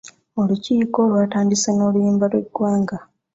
[0.41, 2.97] Olikiiko lwatandise n'oluyimba lw'eggwanga.